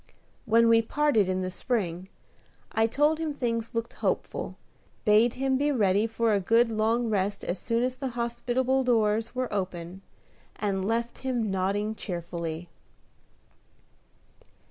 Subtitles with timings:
[0.47, 2.09] When we parted in the spring,
[2.71, 4.57] I told him things looked hopeful,
[5.05, 9.35] bade him be ready for a good long rest as soon as the hospitable doors
[9.35, 10.01] were open,
[10.55, 12.67] and left him nodding cheerfully.